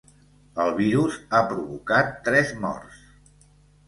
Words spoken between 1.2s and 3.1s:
ha provocat tres morts